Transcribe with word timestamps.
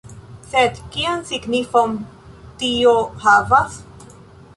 Sed 0.51 0.77
kian 0.95 1.19
signifon 1.31 1.93
tio 2.63 2.95
havas? 3.27 3.77